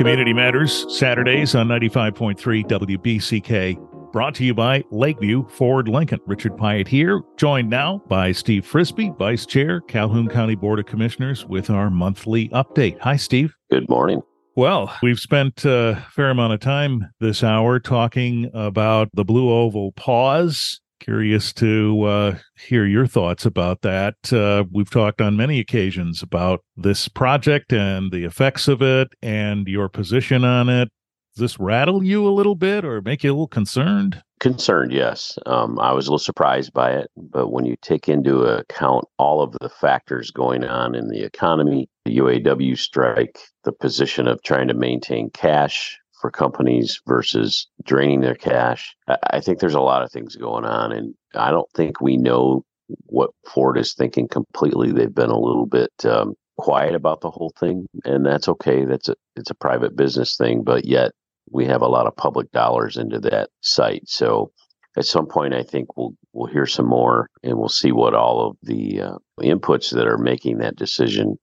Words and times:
Community 0.00 0.32
Matters, 0.32 0.86
Saturdays 0.98 1.54
on 1.54 1.68
95.3 1.68 2.64
WBCK. 2.64 4.12
Brought 4.12 4.34
to 4.36 4.44
you 4.44 4.54
by 4.54 4.82
Lakeview 4.90 5.46
Ford 5.48 5.86
Lincoln. 5.88 6.20
Richard 6.26 6.56
Piet 6.56 6.88
here, 6.88 7.20
joined 7.36 7.68
now 7.68 8.02
by 8.08 8.32
Steve 8.32 8.64
Frisbie, 8.64 9.12
Vice 9.18 9.44
Chair, 9.44 9.82
Calhoun 9.82 10.28
County 10.28 10.54
Board 10.54 10.78
of 10.78 10.86
Commissioners, 10.86 11.44
with 11.44 11.68
our 11.68 11.90
monthly 11.90 12.48
update. 12.48 12.98
Hi, 13.00 13.16
Steve. 13.16 13.54
Good 13.70 13.90
morning. 13.90 14.22
Well, 14.56 14.96
we've 15.02 15.20
spent 15.20 15.66
a 15.66 16.02
fair 16.10 16.30
amount 16.30 16.54
of 16.54 16.60
time 16.60 17.10
this 17.20 17.44
hour 17.44 17.78
talking 17.78 18.50
about 18.54 19.10
the 19.12 19.26
BlueOval 19.26 19.94
pause 19.96 20.80
Curious 21.00 21.54
to 21.54 22.02
uh, 22.02 22.38
hear 22.58 22.84
your 22.84 23.06
thoughts 23.06 23.46
about 23.46 23.80
that. 23.80 24.14
Uh, 24.30 24.64
we've 24.70 24.90
talked 24.90 25.22
on 25.22 25.34
many 25.34 25.58
occasions 25.58 26.22
about 26.22 26.60
this 26.76 27.08
project 27.08 27.72
and 27.72 28.12
the 28.12 28.24
effects 28.24 28.68
of 28.68 28.82
it 28.82 29.08
and 29.22 29.66
your 29.66 29.88
position 29.88 30.44
on 30.44 30.68
it. 30.68 30.90
Does 31.34 31.40
this 31.40 31.58
rattle 31.58 32.02
you 32.02 32.26
a 32.26 32.28
little 32.28 32.54
bit 32.54 32.84
or 32.84 33.00
make 33.00 33.24
you 33.24 33.30
a 33.30 33.32
little 33.32 33.48
concerned? 33.48 34.22
Concerned, 34.40 34.92
yes. 34.92 35.38
Um, 35.46 35.78
I 35.78 35.92
was 35.92 36.06
a 36.06 36.10
little 36.10 36.18
surprised 36.18 36.72
by 36.72 36.92
it, 36.92 37.10
but 37.16 37.48
when 37.48 37.66
you 37.66 37.76
take 37.80 38.08
into 38.08 38.40
account 38.42 39.04
all 39.18 39.42
of 39.42 39.52
the 39.60 39.68
factors 39.68 40.30
going 40.30 40.64
on 40.64 40.94
in 40.94 41.08
the 41.08 41.22
economy, 41.22 41.88
the 42.04 42.18
UAW 42.18 42.76
strike, 42.76 43.38
the 43.64 43.72
position 43.72 44.26
of 44.26 44.42
trying 44.42 44.68
to 44.68 44.74
maintain 44.74 45.30
cash 45.30 45.99
for 46.20 46.30
companies 46.30 47.00
versus 47.06 47.66
draining 47.84 48.20
their 48.20 48.34
cash. 48.34 48.94
I 49.08 49.40
think 49.40 49.58
there's 49.58 49.74
a 49.74 49.80
lot 49.80 50.02
of 50.02 50.12
things 50.12 50.36
going 50.36 50.64
on, 50.64 50.92
and 50.92 51.14
I 51.34 51.50
don't 51.50 51.70
think 51.74 52.00
we 52.00 52.16
know 52.16 52.64
what 53.06 53.30
Ford 53.46 53.78
is 53.78 53.94
thinking 53.94 54.28
completely. 54.28 54.92
They've 54.92 55.14
been 55.14 55.30
a 55.30 55.38
little 55.38 55.66
bit 55.66 55.92
um, 56.04 56.34
quiet 56.58 56.94
about 56.94 57.20
the 57.20 57.30
whole 57.30 57.52
thing, 57.58 57.86
and 58.04 58.24
that's 58.24 58.48
okay. 58.48 58.84
That's 58.84 59.08
a 59.08 59.16
it's 59.36 59.50
a 59.50 59.54
private 59.54 59.96
business 59.96 60.36
thing, 60.36 60.62
but 60.62 60.84
yet 60.84 61.12
we 61.50 61.64
have 61.66 61.82
a 61.82 61.88
lot 61.88 62.06
of 62.06 62.16
public 62.16 62.50
dollars 62.52 62.96
into 62.96 63.18
that 63.20 63.50
site. 63.62 64.08
So 64.08 64.52
at 64.96 65.06
some 65.06 65.26
point, 65.26 65.54
I 65.54 65.62
think 65.62 65.96
we'll 65.96 66.14
we'll 66.32 66.52
hear 66.52 66.66
some 66.66 66.86
more, 66.86 67.28
and 67.42 67.58
we'll 67.58 67.68
see 67.68 67.92
what 67.92 68.14
all 68.14 68.46
of 68.46 68.56
the 68.62 69.00
uh, 69.00 69.18
inputs 69.40 69.92
that 69.94 70.06
are 70.06 70.18
making 70.18 70.58
that 70.58 70.76
decision 70.76 71.36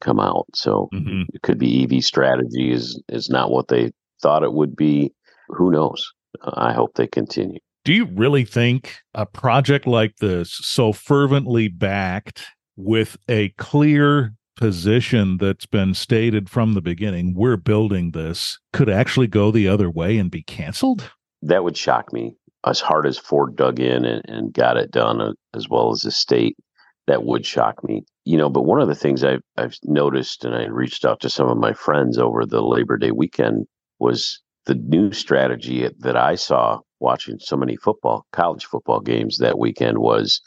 come 0.00 0.20
out. 0.20 0.46
So 0.54 0.88
mm-hmm. 0.92 1.22
it 1.32 1.42
could 1.42 1.58
be 1.58 1.84
EV 1.84 2.04
strategy 2.04 2.72
is 2.72 3.00
is 3.08 3.28
not 3.28 3.50
what 3.50 3.68
they 3.68 3.92
thought 4.22 4.44
it 4.44 4.52
would 4.52 4.76
be. 4.76 5.12
Who 5.48 5.70
knows? 5.70 6.10
I 6.54 6.72
hope 6.72 6.94
they 6.94 7.06
continue. 7.06 7.58
Do 7.84 7.92
you 7.92 8.06
really 8.06 8.44
think 8.44 8.98
a 9.14 9.26
project 9.26 9.86
like 9.86 10.16
this, 10.16 10.52
so 10.52 10.92
fervently 10.92 11.68
backed 11.68 12.46
with 12.76 13.16
a 13.28 13.50
clear 13.58 14.34
position 14.56 15.38
that's 15.38 15.66
been 15.66 15.92
stated 15.94 16.48
from 16.48 16.74
the 16.74 16.80
beginning, 16.80 17.34
we're 17.34 17.56
building 17.56 18.12
this, 18.12 18.58
could 18.72 18.88
actually 18.88 19.26
go 19.26 19.50
the 19.50 19.66
other 19.66 19.90
way 19.90 20.16
and 20.18 20.30
be 20.30 20.42
canceled? 20.44 21.10
That 21.42 21.64
would 21.64 21.76
shock 21.76 22.12
me. 22.12 22.36
As 22.64 22.78
hard 22.78 23.06
as 23.06 23.18
Ford 23.18 23.56
dug 23.56 23.80
in 23.80 24.04
and, 24.04 24.22
and 24.28 24.52
got 24.54 24.76
it 24.76 24.92
done, 24.92 25.20
uh, 25.20 25.32
as 25.54 25.68
well 25.68 25.90
as 25.90 26.02
the 26.02 26.12
state, 26.12 26.56
that 27.08 27.24
would 27.24 27.44
shock 27.44 27.82
me. 27.82 28.04
You 28.24 28.38
know, 28.38 28.48
but 28.48 28.62
one 28.62 28.80
of 28.80 28.86
the 28.86 28.94
things 28.94 29.24
I've, 29.24 29.42
I've 29.56 29.76
noticed, 29.82 30.44
and 30.44 30.54
I 30.54 30.66
reached 30.66 31.04
out 31.04 31.18
to 31.22 31.30
some 31.30 31.48
of 31.48 31.58
my 31.58 31.72
friends 31.72 32.18
over 32.18 32.46
the 32.46 32.62
Labor 32.62 32.96
Day 32.96 33.10
weekend, 33.10 33.66
was 34.02 34.40
the 34.66 34.74
new 34.74 35.12
strategy 35.12 35.88
that 36.00 36.16
I 36.16 36.34
saw 36.34 36.80
watching 36.98 37.38
so 37.38 37.56
many 37.56 37.76
football, 37.76 38.26
college 38.32 38.64
football 38.64 39.00
games 39.00 39.38
that 39.38 39.58
weekend 39.58 39.98
was 39.98 40.40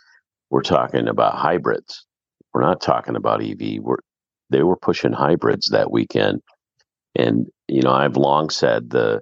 we're 0.50 0.62
talking 0.62 1.08
about 1.08 1.36
hybrids. 1.36 2.06
We're 2.54 2.62
not 2.62 2.82
talking 2.82 3.16
about 3.16 3.42
EV. 3.42 3.80
We're 3.82 3.98
they 4.50 4.62
were 4.62 4.78
pushing 4.78 5.14
hybrids 5.14 5.70
that 5.70 5.92
weekend. 5.92 6.42
And 7.16 7.48
you 7.68 7.82
know, 7.82 7.92
I've 7.92 8.18
long 8.18 8.50
said 8.50 8.90
the 8.90 9.22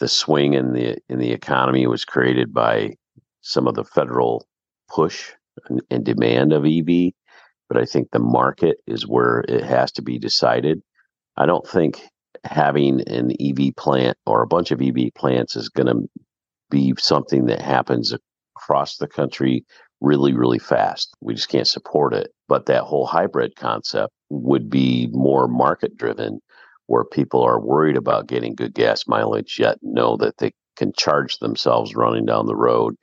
the 0.00 0.08
swing 0.08 0.54
in 0.54 0.72
the 0.72 0.96
in 1.08 1.18
the 1.18 1.32
economy 1.32 1.86
was 1.86 2.04
created 2.04 2.52
by 2.52 2.94
some 3.42 3.66
of 3.68 3.74
the 3.74 3.84
federal 3.84 4.46
push 4.88 5.30
and, 5.68 5.82
and 5.90 6.04
demand 6.04 6.52
of 6.52 6.64
EV, 6.64 7.12
but 7.68 7.78
I 7.78 7.84
think 7.84 8.10
the 8.10 8.18
market 8.18 8.78
is 8.86 9.06
where 9.06 9.44
it 9.48 9.64
has 9.64 9.92
to 9.92 10.02
be 10.02 10.18
decided. 10.18 10.80
I 11.36 11.46
don't 11.46 11.66
think 11.66 12.02
having 12.44 13.00
an 13.08 13.32
EV 13.40 13.74
plant 13.76 14.16
or 14.26 14.42
a 14.42 14.46
bunch 14.46 14.70
of 14.70 14.80
EV 14.80 15.14
plants 15.14 15.56
is 15.56 15.68
going 15.68 15.86
to 15.86 16.08
be 16.70 16.94
something 16.98 17.46
that 17.46 17.60
happens 17.60 18.14
across 18.56 18.96
the 18.96 19.08
country 19.08 19.64
really, 20.00 20.34
really 20.34 20.58
fast. 20.58 21.14
We 21.20 21.34
just 21.34 21.48
can't 21.48 21.66
support 21.66 22.14
it. 22.14 22.30
But 22.48 22.66
that 22.66 22.82
whole 22.82 23.06
hybrid 23.06 23.56
concept 23.56 24.12
would 24.28 24.68
be 24.68 25.08
more 25.12 25.48
market 25.48 25.96
driven, 25.96 26.40
where 26.86 27.04
people 27.04 27.42
are 27.42 27.60
worried 27.60 27.96
about 27.96 28.26
getting 28.26 28.54
good 28.54 28.74
gas 28.74 29.06
mileage, 29.06 29.58
yet 29.58 29.78
know 29.82 30.16
that 30.18 30.38
they 30.38 30.52
can 30.76 30.92
charge 30.96 31.38
themselves 31.38 31.94
running 31.94 32.26
down 32.26 32.46
the 32.46 32.56
road. 32.56 32.96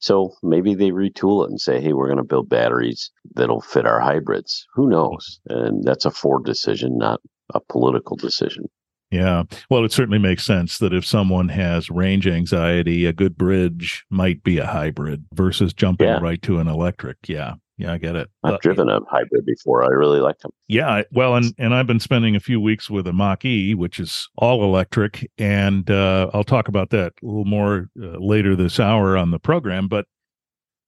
So 0.00 0.32
maybe 0.42 0.74
they 0.74 0.90
retool 0.90 1.44
it 1.44 1.50
and 1.50 1.60
say, 1.60 1.80
hey, 1.80 1.92
we're 1.92 2.06
going 2.06 2.18
to 2.18 2.24
build 2.24 2.48
batteries 2.48 3.10
that'll 3.34 3.60
fit 3.60 3.86
our 3.86 4.00
hybrids. 4.00 4.66
Who 4.74 4.82
mm-hmm. 4.82 4.92
knows? 4.92 5.40
And 5.48 5.84
that's 5.84 6.04
a 6.04 6.10
Ford 6.10 6.44
decision, 6.44 6.98
not 6.98 7.20
a 7.54 7.60
political 7.60 8.16
decision. 8.16 8.64
Yeah. 9.10 9.44
Well, 9.70 9.84
it 9.84 9.92
certainly 9.92 10.18
makes 10.18 10.44
sense 10.44 10.78
that 10.78 10.92
if 10.92 11.04
someone 11.04 11.48
has 11.48 11.88
range 11.88 12.26
anxiety, 12.26 13.06
a 13.06 13.12
good 13.12 13.38
bridge 13.38 14.04
might 14.10 14.42
be 14.42 14.58
a 14.58 14.66
hybrid 14.66 15.24
versus 15.32 15.72
jumping 15.72 16.08
yeah. 16.08 16.18
right 16.18 16.40
to 16.42 16.58
an 16.58 16.68
electric. 16.68 17.16
Yeah. 17.26 17.54
Yeah, 17.78 17.92
I 17.92 17.98
get 17.98 18.16
it. 18.16 18.28
I've 18.42 18.54
uh, 18.54 18.58
driven 18.60 18.88
a 18.88 18.98
hybrid 19.08 19.46
before. 19.46 19.84
I 19.84 19.94
really 19.94 20.18
like 20.18 20.40
them. 20.40 20.50
Yeah, 20.66 21.02
well, 21.12 21.36
and 21.36 21.54
and 21.58 21.72
I've 21.72 21.86
been 21.86 22.00
spending 22.00 22.34
a 22.34 22.40
few 22.40 22.60
weeks 22.60 22.90
with 22.90 23.06
a 23.06 23.12
Mach 23.12 23.44
E, 23.44 23.72
which 23.76 24.00
is 24.00 24.28
all 24.36 24.64
electric, 24.64 25.30
and 25.38 25.88
uh, 25.88 26.28
I'll 26.34 26.42
talk 26.42 26.66
about 26.66 26.90
that 26.90 27.12
a 27.22 27.26
little 27.26 27.44
more 27.44 27.88
uh, 28.02 28.18
later 28.18 28.56
this 28.56 28.80
hour 28.80 29.16
on 29.16 29.30
the 29.30 29.38
program. 29.38 29.86
But 29.86 30.06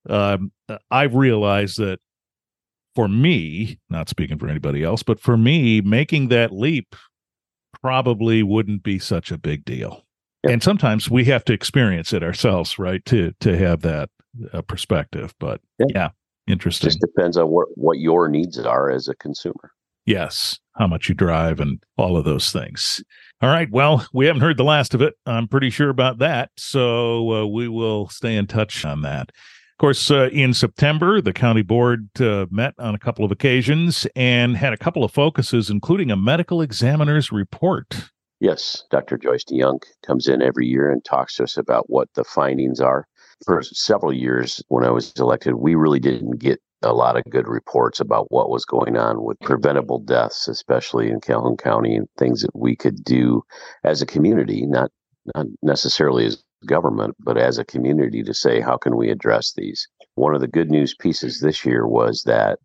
um, 0.08 0.50
I've 0.91 1.14
realized 1.14 1.78
that 1.78 2.00
for 2.97 3.06
me, 3.06 3.78
not 3.88 4.08
speaking 4.08 4.38
for 4.38 4.48
anybody 4.48 4.82
else, 4.82 5.04
but 5.04 5.20
for 5.20 5.37
me, 5.37 5.81
making 5.82 6.26
that 6.28 6.52
leap 6.52 6.97
probably 7.82 8.42
wouldn't 8.42 8.82
be 8.82 8.98
such 8.98 9.30
a 9.30 9.38
big 9.38 9.64
deal. 9.64 10.04
Yep. 10.44 10.52
And 10.52 10.62
sometimes 10.62 11.10
we 11.10 11.24
have 11.26 11.44
to 11.46 11.52
experience 11.52 12.12
it 12.12 12.22
ourselves, 12.22 12.78
right? 12.78 13.04
To 13.06 13.32
to 13.41 13.58
have 13.58 13.82
that 13.82 14.08
uh, 14.52 14.62
perspective. 14.62 15.34
But 15.38 15.60
yep. 15.78 15.88
yeah, 15.94 16.08
interesting. 16.46 16.88
Just 16.88 17.00
depends 17.00 17.36
on 17.36 17.48
what 17.48 17.69
what 17.74 17.98
your 17.98 18.28
needs 18.28 18.58
are 18.58 18.90
as 18.90 19.08
a 19.08 19.14
consumer. 19.16 19.72
Yes, 20.06 20.58
how 20.76 20.86
much 20.86 21.08
you 21.08 21.14
drive 21.14 21.60
and 21.60 21.82
all 21.98 22.16
of 22.16 22.24
those 22.24 22.50
things. 22.52 23.02
All 23.42 23.50
right. 23.50 23.70
Well, 23.70 24.06
we 24.12 24.26
haven't 24.26 24.42
heard 24.42 24.56
the 24.56 24.64
last 24.64 24.94
of 24.94 25.02
it. 25.02 25.14
I'm 25.26 25.46
pretty 25.46 25.70
sure 25.70 25.90
about 25.90 26.19
that. 26.19 26.50
So 26.56 27.32
uh, 27.32 27.46
we 27.46 27.69
will 27.69 28.08
stay 28.08 28.36
in 28.36 28.46
touch 28.46 28.84
on 28.84 29.02
that 29.02 29.30
course, 29.80 30.10
uh, 30.10 30.28
in 30.30 30.52
September, 30.52 31.22
the 31.22 31.32
county 31.32 31.62
board 31.62 32.08
uh, 32.20 32.44
met 32.50 32.74
on 32.78 32.94
a 32.94 32.98
couple 32.98 33.24
of 33.24 33.32
occasions 33.32 34.06
and 34.14 34.56
had 34.56 34.74
a 34.74 34.76
couple 34.76 35.02
of 35.02 35.10
focuses, 35.10 35.70
including 35.70 36.10
a 36.10 36.16
medical 36.16 36.60
examiner's 36.60 37.32
report. 37.32 38.10
Yes, 38.40 38.84
Dr. 38.90 39.16
Joyce 39.16 39.44
DeYoung 39.44 39.82
comes 40.06 40.28
in 40.28 40.42
every 40.42 40.66
year 40.66 40.90
and 40.90 41.02
talks 41.02 41.36
to 41.36 41.44
us 41.44 41.56
about 41.56 41.88
what 41.88 42.08
the 42.14 42.24
findings 42.24 42.78
are. 42.78 43.06
For 43.46 43.62
several 43.62 44.12
years, 44.12 44.62
when 44.69 44.84
I 44.84 44.90
was 44.90 45.14
elected, 45.19 45.54
we 45.54 45.74
really 45.74 45.98
didn't 45.98 46.38
get 46.38 46.60
a 46.82 46.92
lot 46.92 47.16
of 47.16 47.24
good 47.30 47.48
reports 47.48 48.00
about 48.00 48.30
what 48.30 48.50
was 48.50 48.66
going 48.66 48.98
on 48.98 49.22
with 49.24 49.40
preventable 49.40 49.98
deaths, 49.98 50.46
especially 50.46 51.08
in 51.08 51.20
Calhoun 51.20 51.56
County, 51.56 51.96
and 51.96 52.06
things 52.19 52.42
that 52.42 52.54
we 52.54 52.76
could 52.76 53.02
do 53.02 53.42
as 53.82 54.02
a 54.02 54.06
community, 54.06 54.66
not 54.66 54.90
not 55.34 55.46
necessarily 55.62 56.26
as 56.26 56.42
government, 56.66 57.16
but 57.21 57.38
as 57.38 57.59
a 57.59 57.65
community 57.65 58.22
to 58.22 58.34
say, 58.34 58.60
how 58.60 58.76
can 58.76 58.97
we 58.97 59.10
address 59.10 59.53
these? 59.56 59.87
One 60.15 60.34
of 60.34 60.41
the 60.41 60.48
good 60.48 60.71
news 60.71 60.94
pieces 60.94 61.41
this 61.41 61.65
year 61.65 61.87
was 61.87 62.22
that 62.26 62.59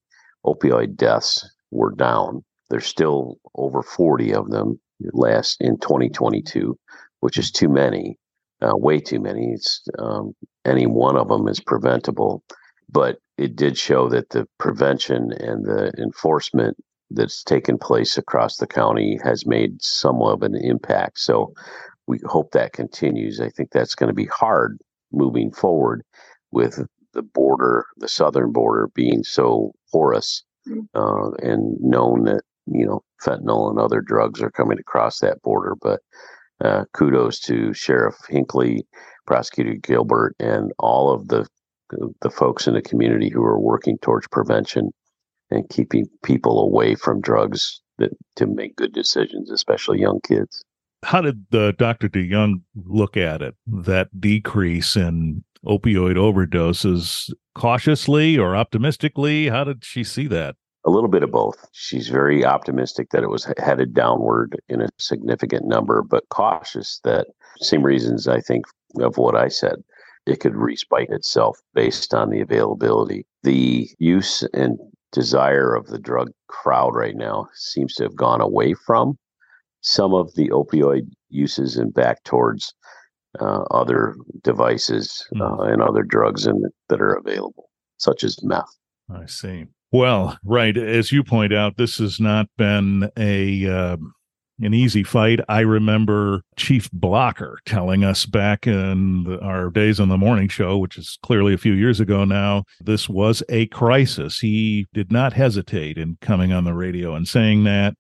opioid 0.46 0.96
deaths 0.96 1.48
were 1.72 1.92
down. 1.92 2.44
There's 2.70 2.86
still 2.86 3.38
over 3.56 3.82
40 3.82 4.34
of 4.34 4.50
them 4.50 4.80
last 5.14 5.58
in 5.62 5.78
2022, 5.80 6.78
which 7.20 7.38
is 7.38 7.52
too 7.52 7.70
many, 7.70 8.18
uh, 8.62 8.76
way 8.76 9.00
too 9.00 9.20
many. 9.20 9.52
It's 9.52 9.82
um, 10.00 10.34
any 10.66 10.88
one 10.88 11.18
of 11.18 11.28
them 11.28 11.48
is 11.48 11.60
preventable, 11.60 12.44
but 12.90 13.20
it 13.38 13.56
did 13.56 13.78
show 13.78 14.10
that 14.10 14.30
the 14.30 14.48
prevention 14.58 15.32
and 15.34 15.66
the 15.66 15.92
enforcement 15.98 16.78
that's 17.12 17.44
taken 17.44 17.78
place 17.78 18.18
across 18.18 18.58
the 18.58 18.68
county 18.68 19.20
has 19.24 19.46
made 19.46 19.82
somewhat 19.82 20.34
of 20.34 20.44
an 20.44 20.56
impact. 20.56 21.20
So 21.20 21.54
we 22.08 22.20
hope 22.26 22.52
that 22.52 22.74
continues. 22.74 23.40
I 23.40 23.50
think 23.50 23.72
that's 23.72 23.96
going 23.96 24.10
to 24.10 24.14
be 24.14 24.26
hard 24.26 24.78
moving 25.12 25.52
forward 25.52 26.04
with 26.52 26.86
the 27.14 27.22
border, 27.22 27.86
the 27.98 28.08
southern 28.08 28.52
border 28.52 28.90
being 28.94 29.24
so 29.24 29.72
porous 29.92 30.44
mm. 30.68 30.86
uh, 30.94 31.32
and 31.42 31.78
known 31.80 32.26
that, 32.26 32.42
you 32.68 32.86
know, 32.86 33.02
fentanyl 33.24 33.70
and 33.70 33.80
other 33.80 34.02
drugs 34.02 34.42
are 34.42 34.52
coming 34.52 34.80
across 34.80 35.20
that 35.20 35.42
border. 35.42 35.76
But 35.82 36.02
uh, 36.64 36.86
kudos 36.94 37.40
to 37.42 37.74
Sheriff 37.74 38.16
Hinkley, 38.30 38.82
Prosecutor 39.26 39.76
Gilbert, 39.82 40.36
and 40.40 40.72
all 40.80 41.12
of 41.12 41.28
the 41.30 41.48
the 42.22 42.32
folks 42.32 42.68
in 42.68 42.74
the 42.74 42.82
community 42.82 43.30
who 43.30 43.44
are 43.44 43.60
working 43.60 43.98
towards 44.00 44.28
prevention. 44.28 44.92
and 45.52 45.70
keeping 45.70 46.06
people 46.24 46.60
away 46.60 46.96
from 46.96 47.22
drugs 47.22 47.82
that 47.98 48.12
to 48.36 48.46
make 48.46 48.76
good 48.76 48.94
decisions, 48.94 49.50
especially 49.50 50.00
young 50.00 50.20
kids. 50.22 50.64
How 51.06 51.22
did 51.22 51.46
the 51.52 51.76
Dr. 51.78 52.10
DeYoung 52.10 52.64
look 52.84 53.16
at 53.16 53.44
it? 53.44 53.54
That 53.68 54.20
decrease 54.20 54.96
in 54.96 55.44
opioid 55.64 56.16
overdoses 56.16 57.32
cautiously 57.54 58.40
or 58.40 58.56
optimistically? 58.56 59.50
How 59.50 59.66
did 59.66 59.86
she 59.86 60.04
see 60.04 60.26
that? 60.30 60.56
A 60.84 60.90
little 60.90 61.08
bit 61.08 61.22
of 61.22 61.30
both. 61.30 61.64
She's 61.74 62.08
very 62.08 62.44
optimistic 62.44 63.12
that 63.12 63.22
it 63.22 63.30
was 63.30 63.48
headed 63.60 63.94
downward 63.94 64.60
in 64.68 64.82
a 64.82 64.90
significant 64.98 65.68
number, 65.68 66.02
but 66.02 66.28
cautious 66.30 67.00
that 67.04 67.28
same 67.58 67.84
reasons 67.84 68.28
I 68.28 68.40
think 68.40 68.66
of 69.00 69.20
what 69.20 69.36
I 69.36 69.48
said. 69.48 69.76
It 70.26 70.40
could 70.40 70.56
respite 70.56 71.12
itself 71.12 71.60
based 71.76 72.16
on 72.16 72.32
the 72.32 72.42
availability. 72.42 73.28
The 73.44 73.88
use 74.00 74.42
and 74.56 74.80
desire 75.12 75.76
of 75.76 75.86
the 75.86 76.00
drug 76.00 76.32
crowd 76.48 76.96
right 76.96 77.16
now 77.16 77.48
seems 77.54 77.94
to 77.96 78.04
have 78.04 78.16
gone 78.16 78.42
away 78.42 78.74
from 78.88 79.20
some 79.86 80.14
of 80.16 80.34
the 80.34 80.50
opioid 80.50 81.08
uses 81.30 81.78
and 81.78 81.94
back 81.94 82.24
towards 82.24 82.74
uh, 83.40 83.64
other 83.72 84.16
devices 84.44 85.26
hmm. 85.32 85.42
uh, 85.42 85.64
and 85.64 85.82
other 85.82 86.04
drugs 86.04 86.46
in, 86.48 86.64
that 86.90 87.02
are 87.02 87.14
available, 87.14 87.70
such 87.98 88.24
as 88.24 88.44
meth. 88.44 88.66
I 89.10 89.28
see. 89.28 89.66
Well, 89.92 90.38
right. 90.44 90.76
As 90.76 91.12
you 91.12 91.24
point 91.24 91.54
out, 91.54 91.78
this 91.78 92.00
has 92.00 92.20
not 92.20 92.48
been 92.58 93.10
a. 93.18 93.70
Uh, 93.70 93.98
an 94.62 94.74
easy 94.74 95.04
fight. 95.04 95.42
I 95.50 95.60
remember 95.60 96.42
Chief 96.56 96.90
Blocker 96.92 97.60
telling 97.66 98.06
us 98.06 98.26
back 98.26 98.66
in 98.66 99.26
the, 99.26 99.38
our 99.42 99.70
days 99.70 100.00
on 100.00 100.08
the 100.08 100.18
morning 100.18 100.48
show, 100.48 100.78
which 100.78 100.98
is 100.98 101.20
clearly 101.24 101.54
a 101.54 101.58
few 101.58 101.74
years 101.74 102.00
ago 102.00 102.24
now, 102.24 102.64
this 102.80 103.10
was 103.10 103.44
a 103.50 103.66
crisis. 103.68 104.40
He 104.40 104.88
did 104.94 105.12
not 105.12 105.34
hesitate 105.34 105.98
in 105.98 106.18
coming 106.22 106.54
on 106.54 106.64
the 106.64 106.74
radio 106.74 107.16
and 107.16 107.28
saying 107.28 107.66
that, 107.66 107.96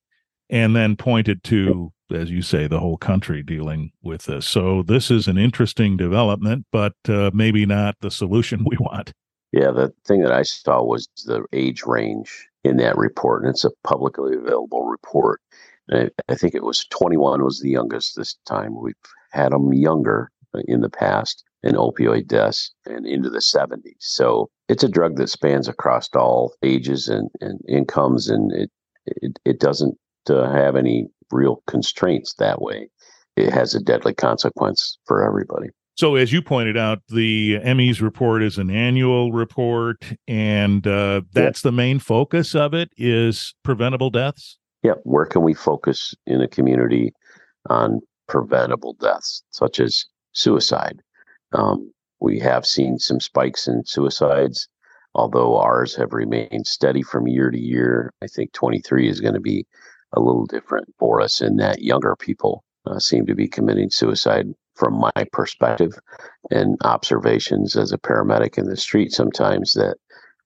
and 0.49 0.75
then 0.75 0.95
pointed 0.95 1.43
to 1.45 1.91
as 2.11 2.29
you 2.29 2.41
say, 2.41 2.67
the 2.67 2.79
whole 2.79 2.97
country 2.97 3.41
dealing 3.41 3.91
with 4.03 4.25
this. 4.25 4.47
So 4.47 4.83
this 4.83 5.09
is 5.09 5.27
an 5.27 5.37
interesting 5.37 5.97
development, 5.97 6.65
but 6.71 6.93
uh, 7.09 7.31
maybe 7.33 7.65
not 7.65 7.95
the 8.01 8.11
solution 8.11 8.63
we 8.69 8.77
want. 8.77 9.13
Yeah, 9.51 9.71
the 9.71 9.93
thing 10.05 10.21
that 10.21 10.31
I 10.31 10.43
saw 10.43 10.83
was 10.83 11.07
the 11.25 11.45
age 11.53 11.83
range 11.85 12.47
in 12.63 12.77
that 12.77 12.97
report, 12.97 13.43
and 13.43 13.49
it's 13.49 13.63
a 13.63 13.71
publicly 13.83 14.35
available 14.35 14.85
report. 14.85 15.41
I, 15.91 16.09
I, 16.27 16.35
think 16.35 16.55
it 16.55 16.63
was 16.63 16.85
21 16.89 17.43
was 17.43 17.59
the 17.59 17.69
youngest 17.69 18.15
this 18.15 18.35
time. 18.45 18.75
We've 18.81 18.95
had 19.31 19.51
them 19.51 19.71
younger 19.71 20.31
in 20.67 20.81
the 20.81 20.89
past 20.89 21.43
in 21.63 21.75
opioid 21.75 22.27
deaths 22.27 22.73
and 22.85 23.05
into 23.05 23.29
the 23.29 23.39
70s. 23.39 23.95
So 23.99 24.49
it's 24.67 24.83
a 24.83 24.89
drug 24.89 25.17
that 25.17 25.29
spans 25.29 25.67
across 25.67 26.09
all 26.15 26.53
ages 26.63 27.07
and, 27.07 27.29
and 27.39 27.59
incomes, 27.67 28.29
and 28.29 28.51
it, 28.51 28.71
it, 29.05 29.39
it 29.45 29.59
doesn't 29.59 29.97
uh, 30.29 30.49
have 30.49 30.75
any 30.75 31.07
real 31.31 31.61
constraints 31.67 32.33
that 32.35 32.61
way. 32.61 32.89
It 33.35 33.51
has 33.51 33.75
a 33.75 33.81
deadly 33.81 34.13
consequence 34.13 34.97
for 35.05 35.25
everybody. 35.25 35.69
So, 35.97 36.15
as 36.15 36.33
you 36.33 36.41
pointed 36.41 36.75
out, 36.75 36.99
the 37.07 37.59
ME's 37.73 38.01
report 38.01 38.43
is 38.43 38.57
an 38.57 38.69
annual 38.69 39.31
report, 39.31 40.03
and 40.27 40.85
uh, 40.85 41.21
that's 41.31 41.63
yeah. 41.63 41.69
the 41.69 41.71
main 41.71 41.99
focus 41.99 42.53
of 42.53 42.73
it 42.73 42.89
is 42.97 43.55
preventable 43.63 44.09
deaths. 44.09 44.57
Yeah, 44.83 44.95
where 45.03 45.25
can 45.25 45.41
we 45.41 45.53
focus 45.53 46.13
in 46.27 46.41
a 46.41 46.49
community 46.49 47.13
on 47.69 48.01
preventable 48.27 48.93
deaths, 48.99 49.41
such 49.51 49.79
as 49.79 50.05
suicide? 50.33 51.01
Um, 51.53 51.91
we 52.19 52.39
have 52.39 52.65
seen 52.65 52.99
some 52.99 53.21
spikes 53.21 53.65
in 53.65 53.85
suicides, 53.85 54.67
although 55.13 55.57
ours 55.57 55.95
have 55.95 56.11
remained 56.11 56.67
steady 56.67 57.03
from 57.03 57.27
year 57.27 57.49
to 57.49 57.59
year. 57.59 58.11
I 58.21 58.27
think 58.27 58.51
23 58.51 59.07
is 59.07 59.21
going 59.21 59.33
to 59.33 59.39
be 59.39 59.65
a 60.15 60.19
little 60.19 60.45
different 60.45 60.87
for 60.97 61.21
us 61.21 61.41
in 61.41 61.57
that 61.57 61.81
younger 61.81 62.15
people 62.15 62.63
uh, 62.87 62.99
seem 62.99 63.25
to 63.25 63.35
be 63.35 63.47
committing 63.47 63.89
suicide 63.89 64.47
from 64.75 64.93
my 64.99 65.23
perspective 65.31 65.93
and 66.51 66.77
observations 66.83 67.75
as 67.75 67.91
a 67.91 67.97
paramedic 67.97 68.57
in 68.57 68.65
the 68.65 68.77
street 68.77 69.11
sometimes 69.11 69.73
that 69.73 69.95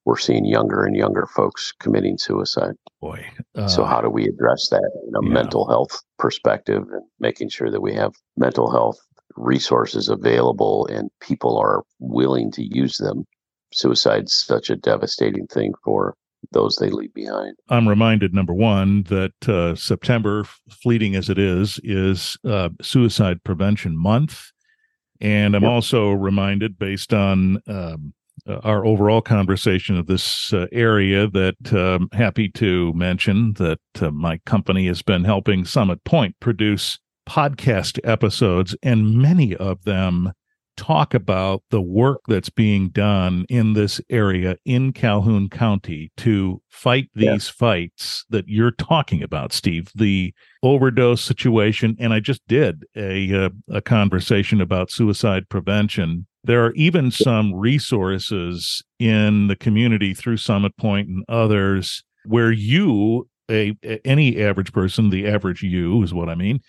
we're 0.06 0.18
seeing 0.18 0.46
younger 0.46 0.86
and 0.86 0.96
younger 0.96 1.28
folks 1.28 1.74
committing 1.80 2.18
suicide. 2.18 2.74
Boy. 3.02 3.26
Uh, 3.56 3.68
so 3.68 3.84
how 3.84 4.02
do 4.02 4.10
we 4.10 4.26
address 4.26 4.70
that 4.70 4.90
in 5.08 5.16
a 5.16 5.24
yeah. 5.24 5.34
mental 5.34 5.68
health 5.68 6.02
perspective 6.18 6.84
and 6.92 7.04
making 7.20 7.50
sure 7.50 7.70
that 7.70 7.82
we 7.82 7.94
have 7.94 8.14
mental 8.38 8.72
health 8.72 8.98
resources 9.36 10.10
available 10.10 10.88
and 10.88 11.10
people 11.22 11.58
are 11.58 11.84
willing 12.00 12.52
to 12.54 12.64
use 12.64 12.98
them? 12.98 13.26
Suicide's 13.72 14.34
such 14.34 14.70
a 14.70 14.76
devastating 14.76 15.46
thing 15.48 15.74
for 15.84 16.16
those 16.52 16.76
they 16.76 16.90
leave 16.90 17.14
behind. 17.14 17.56
I'm 17.70 17.88
reminded, 17.88 18.34
number 18.34 18.54
one, 18.54 19.04
that 19.04 19.50
uh, 19.50 19.76
September, 19.76 20.46
fleeting 20.70 21.16
as 21.16 21.30
it 21.30 21.38
is, 21.38 21.80
is 21.84 22.38
uh, 22.44 22.70
Suicide 22.82 23.44
Prevention 23.44 23.98
Month. 23.98 24.52
And 25.22 25.56
I'm 25.56 25.64
yep. 25.64 25.72
also 25.72 26.12
reminded, 26.12 26.80
based 26.80 27.14
on 27.14 27.62
um, 27.68 28.14
uh, 28.48 28.60
our 28.64 28.86
overall 28.86 29.22
conversation 29.22 29.98
of 29.98 30.08
this 30.08 30.54
uh, 30.54 30.68
area, 30.72 31.28
that 31.28 31.56
I'm 31.72 32.04
um, 32.04 32.10
happy 32.14 32.50
to 32.50 32.94
mention 32.94 33.54
that 33.54 33.80
uh, 34.00 34.12
my 34.12 34.38
company 34.46 34.88
has 34.88 35.02
been 35.02 35.26
helping 35.26 35.66
Summit 35.66 36.04
Pointe 36.06 36.36
produce 36.40 37.00
podcast 37.28 38.00
episodes, 38.04 38.76
and 38.82 39.18
many 39.18 39.56
of 39.58 39.84
them 39.84 40.32
talk 40.80 41.14
about 41.14 41.62
the 41.72 41.82
work 41.82 42.22
that's 42.30 42.50
being 42.50 42.88
done 42.88 43.46
in 43.50 43.74
this 43.74 44.00
area 44.10 44.56
in 44.64 44.94
Calhoun 44.94 45.50
County 45.50 46.10
to 46.16 46.62
fight 46.70 47.10
these 47.14 47.50
fights 47.50 48.24
that 48.30 48.48
you're 48.48 48.72
talking 48.72 49.22
about, 49.22 49.52
Steve, 49.52 49.92
the 49.94 50.34
overdose 50.64 51.22
situation. 51.22 51.98
And 52.00 52.14
I 52.14 52.22
just 52.22 52.42
did 52.48 52.86
a, 52.96 53.30
a, 53.32 53.46
uh, 53.46 53.50
a 53.70 53.82
conversation 53.82 54.62
about 54.62 54.90
suicide 54.90 55.50
prevention. 55.50 56.26
There 56.46 56.66
are 56.66 56.74
even 56.74 57.12
some 57.12 57.54
resources 57.54 58.82
in 59.00 59.48
the 59.48 59.58
community 59.58 60.14
through 60.14 60.38
Summit 60.38 60.78
Pointe 60.78 61.10
and 61.10 61.26
others 61.28 62.04
where 62.24 62.54
you 62.54 63.28
a, 63.52 63.76
any 64.06 64.42
average 64.42 64.72
person, 64.72 65.10
the 65.10 65.28
average 65.28 65.64
you 65.64 66.04
is 66.04 66.14
what 66.14 66.30
I 66.30 66.36
mean, 66.36 66.62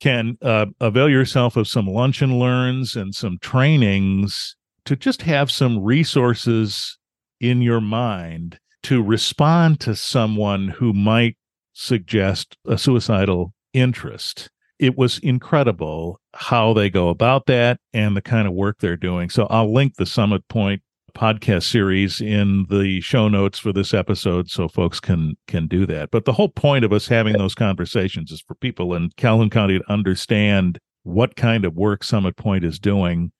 can 0.00 0.36
uh, 0.42 0.66
avail 0.80 1.08
yourself 1.08 1.56
of 1.56 1.68
some 1.68 1.86
lunch 1.86 2.20
and 2.22 2.38
learns 2.38 2.96
and 2.96 3.14
some 3.14 3.38
trainings 3.40 4.56
to 4.84 4.96
just 4.96 5.22
have 5.22 5.50
some 5.50 5.82
resources 5.82 6.98
in 7.40 7.62
your 7.62 7.80
mind 7.80 8.58
to 8.82 9.02
respond 9.02 9.80
to 9.80 9.96
someone 9.96 10.68
who 10.68 10.92
might 10.92 11.36
suggest 11.72 12.56
a 12.66 12.76
suicidal 12.76 13.52
interest. 13.72 14.50
It 14.78 14.96
was 14.96 15.18
incredible 15.20 16.20
how 16.34 16.74
they 16.74 16.90
go 16.90 17.08
about 17.08 17.46
that 17.46 17.78
and 17.92 18.16
the 18.16 18.22
kind 18.22 18.46
of 18.46 18.54
work 18.54 18.76
they're 18.78 18.96
doing. 18.96 19.30
So 19.30 19.46
I'll 19.46 19.72
link 19.72 19.94
the 19.96 20.06
Summit 20.06 20.46
Pointe 20.48 20.82
podcast 21.14 21.64
series 21.64 22.20
in 22.20 22.66
the 22.68 23.00
show 23.00 23.28
notes 23.28 23.58
for 23.58 23.72
this 23.72 23.94
episode 23.94 24.50
so 24.50 24.68
folks 24.68 25.00
can 25.00 25.36
can 25.46 25.66
do 25.66 25.86
that. 25.86 26.10
But 26.10 26.24
the 26.24 26.32
whole 26.32 26.48
point 26.48 26.84
of 26.84 26.92
us 26.92 27.06
having 27.06 27.38
those 27.38 27.54
conversations 27.54 28.30
is 28.30 28.40
for 28.40 28.54
people 28.56 28.94
in 28.94 29.10
calhoun 29.16 29.50
county 29.50 29.78
to 29.78 29.92
understand 29.92 30.78
what 31.04 31.36
kind 31.36 31.64
of 31.64 31.74
work 31.74 32.02
summit 32.02 32.36
pointe 32.36 32.64
is 32.64 32.78
doing 32.78 33.32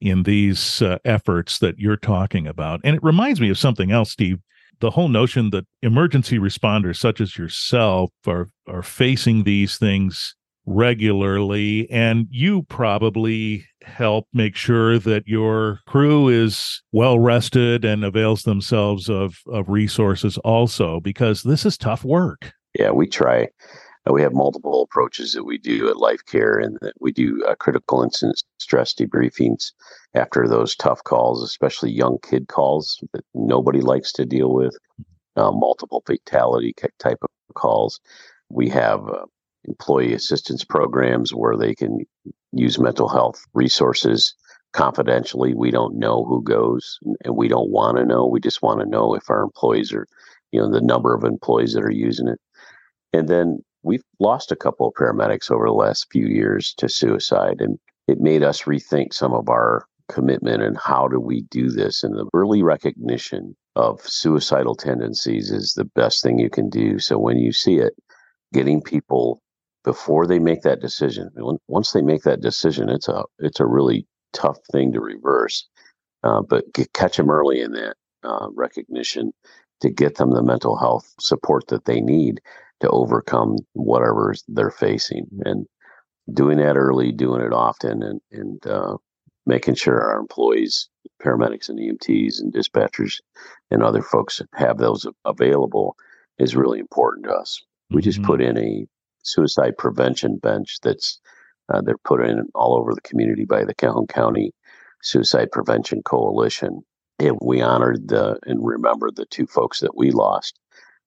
in 0.00 0.24
these 0.24 0.82
uh, 0.82 0.98
efforts 1.04 1.58
that 1.60 1.78
you're 1.78 1.96
talking 1.96 2.46
about. 2.46 2.80
And 2.82 2.96
it 2.96 3.02
reminds 3.02 3.40
me 3.40 3.50
of 3.50 3.58
something 3.58 3.92
else 3.92 4.10
steve. 4.10 4.38
The 4.80 4.90
whole 4.90 5.08
notion 5.08 5.50
that 5.50 5.64
emergency 5.82 6.38
responders 6.40 6.96
such 6.96 7.20
as 7.20 7.38
yourself 7.38 8.10
are 8.26 8.50
are 8.66 8.82
facing 8.82 9.44
these 9.44 9.78
things 9.78 10.34
regularly 10.66 11.90
and 11.90 12.26
you 12.30 12.62
probably 12.64 13.66
help 13.82 14.28
make 14.32 14.54
sure 14.54 14.98
that 14.98 15.26
your 15.26 15.80
crew 15.86 16.28
is 16.28 16.82
well 16.92 17.18
rested 17.18 17.84
and 17.84 18.04
avails 18.04 18.42
themselves 18.44 19.08
of 19.08 19.38
of 19.46 19.68
resources 19.68 20.38
also 20.38 21.00
because 21.00 21.42
this 21.42 21.66
is 21.66 21.76
tough 21.76 22.04
work. 22.04 22.52
Yeah 22.78 22.90
we 22.90 23.06
try. 23.06 23.48
Uh, 24.08 24.12
we 24.12 24.22
have 24.22 24.32
multiple 24.32 24.82
approaches 24.82 25.32
that 25.32 25.44
we 25.44 25.58
do 25.58 25.88
at 25.88 25.96
life 25.96 26.24
care 26.26 26.58
and 26.58 26.76
that 26.80 26.94
we 27.00 27.12
do 27.12 27.44
uh, 27.46 27.54
critical 27.56 28.02
incident 28.02 28.42
stress 28.58 28.92
debriefings 28.94 29.72
after 30.14 30.48
those 30.48 30.74
tough 30.76 31.02
calls 31.04 31.42
especially 31.42 31.90
young 31.90 32.18
kid 32.22 32.48
calls 32.48 33.02
that 33.12 33.24
nobody 33.34 33.80
likes 33.80 34.12
to 34.12 34.24
deal 34.24 34.52
with 34.52 34.76
uh, 35.36 35.50
multiple 35.50 36.02
fatality 36.06 36.74
type 36.98 37.18
of 37.22 37.54
calls. 37.54 38.00
We 38.48 38.68
have 38.68 39.06
uh, 39.08 39.26
employee 39.66 40.14
assistance 40.14 40.64
programs 40.64 41.32
where 41.32 41.56
they 41.56 41.74
can 41.74 42.04
use 42.52 42.78
mental 42.78 43.08
health 43.08 43.44
resources 43.54 44.34
confidentially. 44.72 45.54
We 45.54 45.70
don't 45.70 45.98
know 45.98 46.24
who 46.24 46.42
goes 46.42 46.98
and 47.24 47.36
we 47.36 47.48
don't 47.48 47.70
want 47.70 47.98
to 47.98 48.04
know. 48.04 48.26
We 48.26 48.40
just 48.40 48.62
want 48.62 48.80
to 48.80 48.86
know 48.86 49.14
if 49.14 49.28
our 49.28 49.42
employees 49.42 49.92
are, 49.92 50.06
you 50.50 50.60
know, 50.60 50.70
the 50.70 50.80
number 50.80 51.14
of 51.14 51.24
employees 51.24 51.74
that 51.74 51.84
are 51.84 51.90
using 51.90 52.28
it. 52.28 52.40
And 53.12 53.28
then 53.28 53.62
we've 53.82 54.04
lost 54.18 54.52
a 54.52 54.56
couple 54.56 54.88
of 54.88 54.94
paramedics 54.94 55.50
over 55.50 55.66
the 55.66 55.72
last 55.72 56.06
few 56.10 56.26
years 56.26 56.74
to 56.78 56.88
suicide 56.88 57.60
and 57.60 57.78
it 58.08 58.20
made 58.20 58.42
us 58.42 58.62
rethink 58.62 59.12
some 59.12 59.32
of 59.32 59.48
our 59.48 59.86
commitment 60.08 60.62
and 60.62 60.76
how 60.76 61.08
do 61.08 61.18
we 61.18 61.42
do 61.42 61.70
this 61.70 62.02
and 62.02 62.14
the 62.14 62.28
early 62.34 62.62
recognition 62.62 63.56
of 63.76 64.00
suicidal 64.02 64.74
tendencies 64.74 65.50
is 65.50 65.72
the 65.74 65.84
best 65.84 66.22
thing 66.22 66.38
you 66.38 66.50
can 66.50 66.68
do 66.68 66.98
so 66.98 67.18
when 67.18 67.38
you 67.38 67.52
see 67.52 67.76
it 67.76 67.94
getting 68.52 68.82
people 68.82 69.40
before 69.84 70.26
they 70.26 70.38
make 70.38 70.62
that 70.62 70.80
decision. 70.80 71.30
Once 71.68 71.92
they 71.92 72.02
make 72.02 72.22
that 72.22 72.40
decision 72.40 72.88
it's 72.88 73.08
a 73.08 73.24
it's 73.38 73.60
a 73.60 73.66
really 73.66 74.06
tough 74.32 74.58
thing 74.72 74.92
to 74.92 75.00
reverse 75.00 75.68
uh, 76.24 76.42
but 76.42 76.72
get, 76.72 76.92
catch 76.92 77.16
them 77.16 77.30
early 77.30 77.60
in 77.60 77.72
that 77.72 77.96
uh, 78.24 78.48
recognition 78.54 79.32
to 79.80 79.90
get 79.90 80.16
them 80.16 80.30
the 80.30 80.42
mental 80.42 80.76
health 80.76 81.12
support 81.20 81.66
that 81.68 81.84
they 81.84 82.00
need 82.00 82.40
to 82.80 82.88
overcome 82.88 83.56
whatever 83.72 84.34
they're 84.48 84.70
facing. 84.70 85.26
And 85.44 85.66
doing 86.32 86.58
that 86.58 86.76
early 86.76 87.10
doing 87.10 87.42
it 87.42 87.52
often 87.52 88.02
and 88.02 88.20
and 88.30 88.64
uh, 88.66 88.96
making 89.44 89.74
sure 89.74 90.00
our 90.00 90.20
employees 90.20 90.88
paramedics 91.20 91.68
and 91.68 91.80
emts 91.80 92.40
and 92.40 92.52
dispatchers 92.52 93.20
and 93.72 93.82
other 93.82 94.02
folks 94.02 94.40
have 94.54 94.78
those 94.78 95.04
available 95.24 95.96
is 96.38 96.54
really 96.54 96.78
important 96.78 97.26
to 97.26 97.32
us. 97.32 97.60
We 97.90 98.02
just 98.02 98.18
mm-hmm. 98.18 98.26
put 98.26 98.40
in 98.40 98.56
a 98.56 98.86
suicide 99.22 99.76
prevention 99.78 100.36
bench 100.36 100.78
that's 100.82 101.20
uh, 101.72 101.80
they're 101.80 101.96
put 102.04 102.20
in 102.20 102.46
all 102.54 102.76
over 102.76 102.94
the 102.94 103.00
community 103.02 103.44
by 103.44 103.64
the 103.64 103.74
Calhoun 103.74 104.06
County 104.06 104.52
Suicide 105.02 105.50
Prevention 105.52 106.02
Coalition. 106.02 106.82
And 107.18 107.38
we 107.40 107.60
honored 107.60 108.08
the 108.08 108.38
and 108.46 108.64
remembered 108.64 109.16
the 109.16 109.26
two 109.26 109.46
folks 109.46 109.80
that 109.80 109.96
we 109.96 110.10
lost 110.10 110.58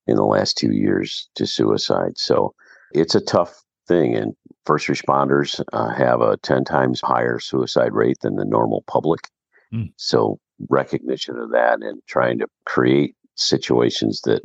in 0.07 0.15
the 0.15 0.23
last 0.25 0.57
two 0.57 0.71
years 0.71 1.29
to 1.35 1.45
suicide. 1.45 2.17
So 2.17 2.53
it's 2.93 3.15
a 3.15 3.21
tough 3.21 3.63
thing, 3.87 4.15
and 4.15 4.33
first 4.65 4.87
responders 4.87 5.61
uh, 5.73 5.93
have 5.93 6.21
a 6.21 6.37
ten 6.37 6.63
times 6.63 7.01
higher 7.01 7.39
suicide 7.39 7.93
rate 7.93 8.17
than 8.21 8.35
the 8.35 8.45
normal 8.45 8.83
public. 8.87 9.21
Mm. 9.73 9.91
So 9.97 10.39
recognition 10.69 11.37
of 11.37 11.51
that 11.51 11.81
and 11.81 12.01
trying 12.07 12.39
to 12.39 12.47
create 12.65 13.15
situations 13.35 14.21
that 14.21 14.41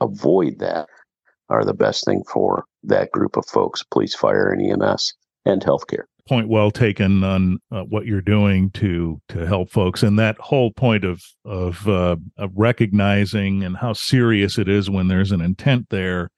avoid 0.00 0.58
that 0.60 0.86
are 1.48 1.64
the 1.64 1.74
best 1.74 2.04
thing 2.04 2.22
for 2.30 2.64
that 2.84 3.10
group 3.12 3.36
of 3.36 3.46
folks 3.46 3.82
police 3.82 4.14
fire 4.14 4.50
and 4.50 4.62
ems 4.62 5.14
and 5.44 5.62
healthcare. 5.62 6.04
Point 6.26 6.48
well 6.48 6.70
taken 6.70 7.22
on 7.22 7.58
uh, 7.70 7.82
what 7.82 8.06
you're 8.06 8.22
doing 8.22 8.70
to 8.72 9.20
to 9.28 9.46
help 9.46 9.70
folks. 9.70 10.02
And 10.02 10.18
that 10.18 10.38
whole 10.38 10.72
point 10.72 11.04
of 11.04 11.22
of, 11.44 11.86
uh, 11.86 12.16
of 12.38 12.50
recognizing 12.54 13.62
and 13.62 13.76
how 13.76 13.92
serious 13.92 14.56
it 14.58 14.68
is 14.68 14.88
when 14.88 15.08
there's 15.08 15.32
an 15.32 15.42
intent 15.42 15.88
there. 15.90 16.30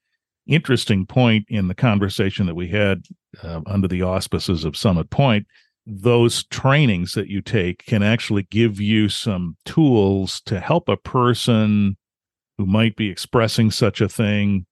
Interesting 0.49 1.07
point 1.07 1.47
in 1.49 1.69
the 1.69 1.75
conversation 1.75 2.47
that 2.47 2.55
we 2.55 2.69
had 2.69 3.03
uh, 3.43 3.61
under 3.67 3.89
the 3.89 4.03
auspices 4.03 4.65
of 4.65 4.77
summit 4.77 5.11
pointe. 5.11 5.47
Those 5.87 6.45
trainings 6.45 7.13
that 7.13 7.29
you 7.29 7.41
take 7.41 7.85
can 7.87 8.03
actually 8.03 8.45
give 8.51 8.81
you 8.81 9.09
some 9.09 9.57
tools 9.65 10.41
to 10.47 10.59
help 10.59 10.89
a 10.89 10.97
person 10.97 11.97
who 12.59 12.67
might 12.67 12.97
be 12.97 13.09
expressing 13.09 13.71
such 13.71 14.01
a 14.01 14.09
thing 14.09 14.67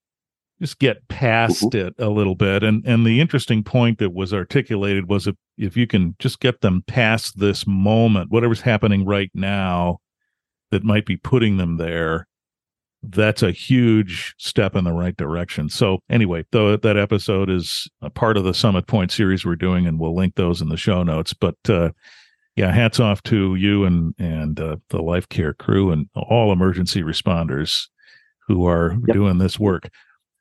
just 0.65 0.79
get 0.79 1.07
past 1.09 1.63
mm-hmm. 1.65 1.89
it 1.89 1.95
a 1.99 2.09
little 2.09 2.35
bit 2.35 2.63
and 2.63 2.83
and 2.87 3.05
the 3.05 3.21
interesting 3.21 3.63
point 3.63 3.99
that 3.99 4.15
was 4.15 4.33
articulated 4.33 5.11
was 5.11 5.27
if 5.27 5.37
if 5.59 5.77
you 5.77 5.87
can 5.87 6.17
just 6.19 6.41
get 6.41 6.63
them 6.63 6.83
past 6.87 7.39
this 7.39 7.67
moment 7.67 8.31
whatever's 8.31 8.63
happening 8.63 9.05
right 9.05 9.31
now 9.35 9.99
that 10.71 10.83
might 10.83 11.05
be 11.05 11.19
putting 11.19 11.59
them 11.59 11.77
there 11.77 12.27
that's 13.03 13.43
a 13.43 13.51
huge 13.51 14.35
step 14.39 14.75
in 14.75 14.85
the 14.85 14.93
right 14.93 15.19
direction 15.19 15.69
so 15.69 15.99
anyway 16.09 16.43
though 16.51 16.79
that 16.79 16.97
episode 16.97 17.51
is 17.51 17.87
a 18.01 18.09
part 18.09 18.39
of 18.39 18.45
the 18.45 18.55
summit 18.55 18.87
pointe 18.87 19.13
series 19.13 19.45
we're 19.45 19.55
doing 19.55 19.87
and 19.87 20.01
we'll 20.01 20.17
link 20.17 20.35
those 20.35 20.63
in 20.63 20.71
the 20.71 20.79
show 20.79 21.03
notes 21.03 21.35
but 21.35 21.57
uh 21.69 21.91
yeah 22.57 22.73
hats 22.73 22.99
off 22.99 23.23
to 23.23 23.55
you 23.57 23.85
and 23.85 24.15
and 24.19 24.59
uh, 24.61 24.77
the 24.89 25.03
life 25.03 25.29
care 25.29 25.53
crew 25.53 25.91
and 25.91 26.09
all 26.15 26.51
emergency 26.51 27.03
responders 27.03 27.89
who 28.49 28.67
are 28.67 28.93
yep. 29.07 29.15
doing 29.15 29.37
this 29.37 29.61
work 29.61 29.91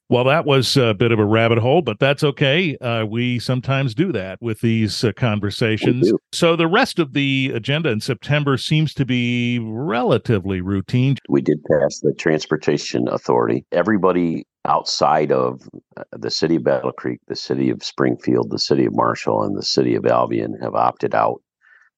well, 0.09 0.25
that 0.25 0.45
was 0.45 0.77
a 0.77 0.93
bit 0.93 1.11
of 1.11 1.19
a 1.19 1.25
rabbit 1.25 1.57
hole, 1.57 1.81
but 1.81 1.99
that's 1.99 2.23
okay. 2.23 2.77
Uh, 2.77 3.05
we 3.05 3.39
sometimes 3.39 3.95
do 3.95 4.11
that 4.11 4.41
with 4.41 4.61
these 4.61 5.03
uh, 5.03 5.11
conversations. 5.13 6.11
So 6.33 6.55
the 6.55 6.67
rest 6.67 6.99
of 6.99 7.13
the 7.13 7.51
agenda 7.55 7.89
in 7.89 8.01
September 8.01 8.57
seems 8.57 8.93
to 8.95 9.05
be 9.05 9.59
relatively 9.59 10.61
routine. 10.61 11.15
We 11.29 11.41
did 11.41 11.59
pass 11.63 11.99
the 11.99 12.13
Transportation 12.17 13.07
Authority. 13.07 13.65
Everybody 13.71 14.45
outside 14.65 15.31
of 15.31 15.67
uh, 15.97 16.03
the 16.11 16.31
city 16.31 16.55
of 16.57 16.63
Battle 16.63 16.91
Creek, 16.91 17.19
the 17.27 17.35
city 17.35 17.69
of 17.69 17.83
Springfield, 17.83 18.49
the 18.49 18.59
city 18.59 18.85
of 18.85 18.95
Marshall, 18.95 19.43
and 19.43 19.57
the 19.57 19.63
city 19.63 19.95
of 19.95 20.05
Albion 20.05 20.57
have 20.61 20.75
opted 20.75 21.15
out. 21.15 21.41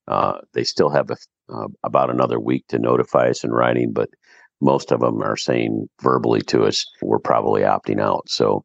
Uh, 0.08 0.40
they 0.54 0.64
still 0.64 0.90
have 0.90 1.10
a, 1.10 1.18
uh, 1.50 1.68
about 1.84 2.10
another 2.10 2.40
week 2.40 2.66
to 2.70 2.80
notify 2.80 3.30
us 3.30 3.44
in 3.44 3.52
writing, 3.52 3.92
but 3.94 4.10
most 4.62 4.92
of 4.92 5.02
them 5.02 5.22
are 5.22 5.38
saying 5.38 5.88
verbally 6.02 6.42
to 6.42 6.64
us, 6.64 6.86
we're 7.02 7.20
probably 7.20 7.62
opting 7.62 8.02
out. 8.02 8.30
So 8.30 8.64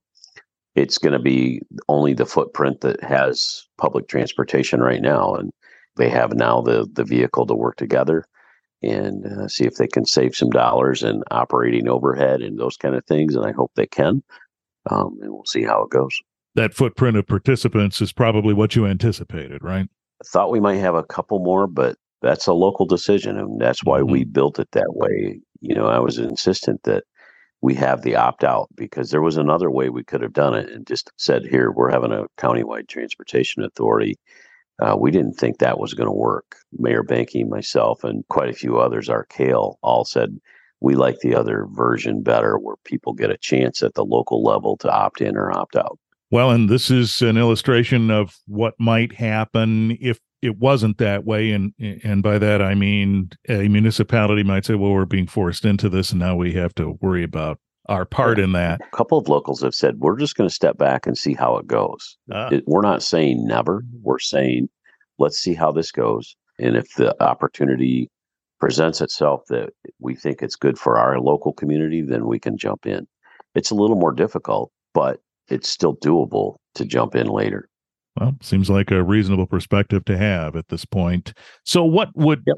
it's 0.74 0.98
going 0.98 1.12
to 1.12 1.18
be 1.18 1.60
only 1.88 2.14
the 2.14 2.26
footprint 2.26 2.80
that 2.82 3.02
has 3.02 3.66
public 3.78 4.08
transportation 4.08 4.80
right 4.80 5.02
now. 5.02 5.34
And 5.34 5.50
they 5.96 6.08
have 6.08 6.32
now 6.34 6.60
the, 6.60 6.86
the 6.92 7.04
vehicle 7.04 7.46
to 7.46 7.54
work 7.54 7.76
together 7.76 8.24
and 8.82 9.26
uh, 9.26 9.48
see 9.48 9.64
if 9.64 9.74
they 9.74 9.88
can 9.88 10.06
save 10.06 10.34
some 10.34 10.50
dollars 10.50 11.02
in 11.02 11.22
operating 11.30 11.88
overhead 11.88 12.40
and 12.40 12.58
those 12.58 12.76
kind 12.76 12.94
of 12.94 13.04
things. 13.04 13.34
And 13.34 13.44
I 13.44 13.52
hope 13.52 13.72
they 13.74 13.86
can. 13.86 14.22
Um, 14.90 15.18
and 15.20 15.32
we'll 15.32 15.44
see 15.44 15.64
how 15.64 15.82
it 15.82 15.90
goes. 15.90 16.18
That 16.54 16.74
footprint 16.74 17.16
of 17.16 17.26
participants 17.26 18.00
is 18.00 18.12
probably 18.12 18.54
what 18.54 18.74
you 18.74 18.86
anticipated, 18.86 19.62
right? 19.62 19.88
I 20.22 20.24
thought 20.26 20.50
we 20.50 20.60
might 20.60 20.76
have 20.76 20.94
a 20.94 21.04
couple 21.04 21.40
more, 21.40 21.66
but 21.66 21.96
that's 22.22 22.46
a 22.46 22.52
local 22.52 22.86
decision. 22.86 23.36
And 23.36 23.60
that's 23.60 23.84
why 23.84 24.00
mm-hmm. 24.00 24.12
we 24.12 24.24
built 24.24 24.58
it 24.58 24.68
that 24.72 24.94
way 24.94 25.40
you 25.60 25.74
know, 25.74 25.86
I 25.86 25.98
was 25.98 26.18
insistent 26.18 26.82
that 26.84 27.04
we 27.62 27.74
have 27.74 28.02
the 28.02 28.16
opt 28.16 28.42
out 28.44 28.68
because 28.74 29.10
there 29.10 29.20
was 29.20 29.36
another 29.36 29.70
way 29.70 29.90
we 29.90 30.04
could 30.04 30.22
have 30.22 30.32
done 30.32 30.54
it 30.54 30.70
and 30.70 30.86
just 30.86 31.10
said, 31.16 31.44
here, 31.44 31.70
we're 31.70 31.90
having 31.90 32.12
a 32.12 32.26
countywide 32.38 32.88
transportation 32.88 33.62
authority. 33.62 34.16
Uh, 34.80 34.96
we 34.98 35.10
didn't 35.10 35.34
think 35.34 35.58
that 35.58 35.78
was 35.78 35.92
going 35.92 36.08
to 36.08 36.12
work. 36.12 36.56
Mayor 36.78 37.02
Behnke, 37.02 37.46
myself, 37.46 38.02
and 38.02 38.26
quite 38.28 38.48
a 38.48 38.54
few 38.54 38.78
others, 38.78 39.10
our 39.10 39.24
Kale, 39.26 39.78
all 39.82 40.06
said 40.06 40.38
we 40.80 40.94
like 40.94 41.18
the 41.18 41.34
other 41.34 41.66
version 41.70 42.22
better 42.22 42.56
where 42.56 42.76
people 42.84 43.12
get 43.12 43.30
a 43.30 43.36
chance 43.36 43.82
at 43.82 43.92
the 43.94 44.04
local 44.04 44.42
level 44.42 44.78
to 44.78 44.90
opt 44.90 45.20
in 45.20 45.36
or 45.36 45.52
opt 45.52 45.76
out. 45.76 45.98
Well, 46.30 46.50
and 46.50 46.70
this 46.70 46.90
is 46.90 47.20
an 47.22 47.36
illustration 47.36 48.10
of 48.10 48.38
what 48.46 48.74
might 48.78 49.12
happen 49.12 49.98
if 50.00 50.18
it 50.42 50.58
wasn't 50.58 50.98
that 50.98 51.24
way. 51.24 51.50
And 51.52 51.72
and 51.78 52.22
by 52.22 52.38
that 52.38 52.62
i 52.62 52.74
mean 52.74 53.30
a 53.48 53.68
municipality 53.68 54.42
might 54.42 54.64
say 54.64 54.74
well 54.74 54.92
we're 54.92 55.04
being 55.04 55.26
forced 55.26 55.64
into 55.64 55.88
this 55.88 56.10
and 56.10 56.20
now 56.20 56.36
we 56.36 56.52
have 56.52 56.74
to 56.76 56.98
worry 57.00 57.22
about 57.22 57.58
our 57.88 58.04
part 58.04 58.38
in 58.38 58.52
that. 58.52 58.80
a 58.80 58.96
couple 58.96 59.18
of 59.18 59.28
locals 59.28 59.62
have 59.62 59.74
said 59.74 59.98
we're 59.98 60.18
just 60.18 60.36
going 60.36 60.48
to 60.48 60.54
step 60.54 60.78
back 60.78 61.06
and 61.06 61.18
see 61.18 61.34
how 61.34 61.56
it 61.56 61.66
goes. 61.66 62.16
Ah. 62.32 62.48
it, 62.52 62.62
we're 62.66 62.82
not 62.82 63.02
saying 63.02 63.44
never. 63.46 63.84
We're 64.02 64.20
saying 64.20 64.68
let's 65.18 65.38
see 65.38 65.54
how 65.54 65.72
this 65.72 65.90
goes. 65.90 66.36
And 66.58 66.76
if 66.76 66.94
the 66.94 67.20
opportunity 67.22 68.08
presents 68.60 69.00
itself 69.00 69.42
that 69.48 69.70
we 69.98 70.14
think 70.14 70.42
it's 70.42 70.56
good 70.56 70.78
for 70.78 70.98
our 70.98 71.18
local 71.18 71.52
community 71.52 72.02
then 72.02 72.26
we 72.26 72.38
can 72.38 72.56
jump 72.56 72.86
in. 72.86 73.06
It's 73.54 73.70
a 73.70 73.74
little 73.74 73.96
more 73.96 74.12
difficult 74.12 74.70
but 74.92 75.20
it's 75.48 75.68
still 75.68 75.96
doable 75.96 76.56
to 76.74 76.84
jump 76.84 77.14
in 77.14 77.26
later 77.26 77.69
well, 78.18 78.36
seems 78.40 78.68
like 78.68 78.90
a 78.90 79.02
reasonable 79.02 79.46
perspective 79.46 80.04
to 80.06 80.16
have 80.16 80.56
at 80.56 80.68
this 80.68 80.84
point. 80.84 81.32
So, 81.64 81.84
what 81.84 82.10
would 82.16 82.42
yep. 82.46 82.56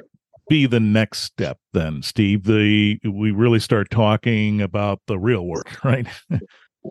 be 0.49 0.67
the 0.67 0.81
next 0.81 1.21
step 1.21 1.59
then, 1.73 2.03
Steve? 2.03 2.45
The 2.45 2.99
we 3.05 3.31
really 3.31 3.61
start 3.61 3.91
talking 3.91 4.61
about 4.61 5.01
the 5.07 5.19
real 5.19 5.47
work, 5.47 5.79
right? 5.85 6.07